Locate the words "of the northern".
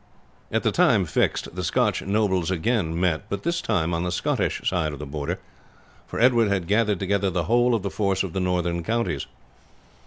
8.23-8.81